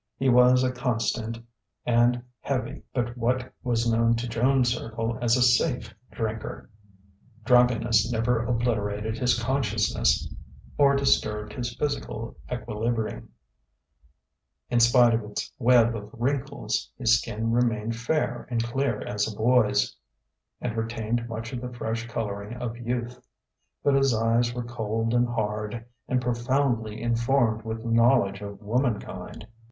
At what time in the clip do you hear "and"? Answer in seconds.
1.85-2.23, 18.49-18.63, 20.59-20.75, 25.13-25.27, 26.07-26.19